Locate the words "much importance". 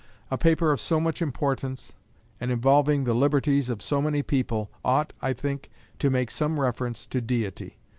0.99-1.93